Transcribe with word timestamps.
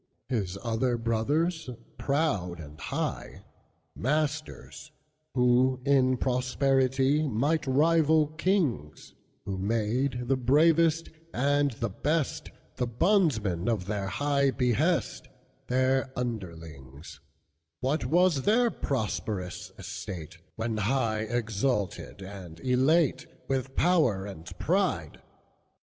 His 0.29 0.57
other 0.63 0.97
brothers, 0.97 1.69
proud 1.99 2.59
and 2.59 2.79
high, 2.81 3.43
Masters, 3.95 4.91
who, 5.35 5.79
in 5.85 6.17
prosperity, 6.17 7.27
Might 7.27 7.67
rival 7.67 8.25
kings; 8.29 9.13
Who 9.45 9.59
made 9.59 10.27
the 10.27 10.37
bravest 10.37 11.09
and 11.35 11.69
the 11.73 11.91
bestThe 11.91 12.97
bondsmen 12.97 13.69
of 13.69 13.85
their 13.85 14.07
high 14.07 14.49
behest, 14.49 15.27
Their 15.67 16.11
underlings; 16.15 17.19
What 17.79 18.03
was 18.07 18.41
their 18.41 18.71
prosperous 18.71 19.71
estate, 19.77 20.39
When 20.55 20.77
high 20.77 21.19
exalted 21.29 22.23
and 22.23 22.57
elateWith 22.61 23.75
power 23.75 24.25
and 24.25 24.49
pride? 24.57 25.21